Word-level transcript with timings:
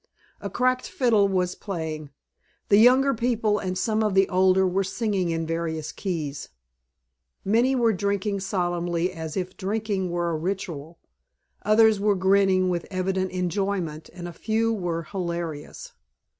A 0.39 0.49
cracked 0.49 0.87
fiddle 0.89 1.27
was 1.27 1.53
playing. 1.53 2.09
The 2.69 2.77
younger 2.79 3.13
people 3.13 3.59
and 3.59 3.77
some 3.77 4.01
of 4.03 4.15
the 4.15 4.27
older 4.29 4.65
were 4.67 4.83
singing 4.83 5.29
in 5.29 5.45
various 5.45 5.91
keys. 5.91 6.49
Many 7.45 7.75
were 7.75 7.93
drinking 7.93 8.39
solemnly 8.39 9.13
as 9.13 9.37
if 9.37 9.55
drinking 9.55 10.09
were 10.09 10.31
a 10.31 10.35
ritual. 10.37 10.97
Others 11.61 11.99
were 11.99 12.15
grinning 12.15 12.67
with 12.67 12.87
evident 12.89 13.29
enjoyment 13.29 14.09
and 14.11 14.27
a 14.27 14.33
few 14.33 14.73
were 14.73 15.03
hilarious. 15.03 15.91